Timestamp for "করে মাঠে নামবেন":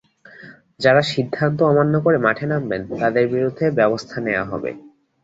2.05-2.81